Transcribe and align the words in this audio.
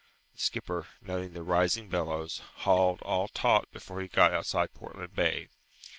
The 0.33 0.39
skipper, 0.39 0.87
noting 1.03 1.33
the 1.33 1.43
rising 1.43 1.87
billows, 1.87 2.39
hauled 2.65 3.03
all 3.03 3.27
taut 3.27 3.69
before 3.71 4.01
he 4.01 4.07
got 4.07 4.33
outside 4.33 4.73
Portland 4.73 5.13
Bay. 5.13 5.49